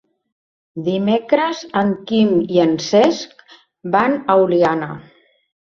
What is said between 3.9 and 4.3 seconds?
van